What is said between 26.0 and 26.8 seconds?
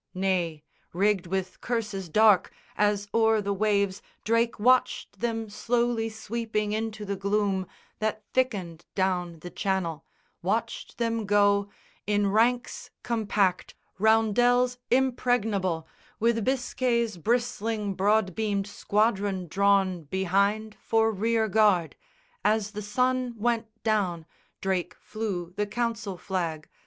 flag.